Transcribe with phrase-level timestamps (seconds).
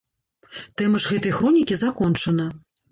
[0.81, 2.53] Тэма ж гэтай хронікі закончана.